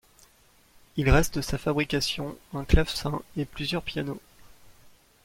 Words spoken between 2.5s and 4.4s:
un clavecin et plusieurs pianos.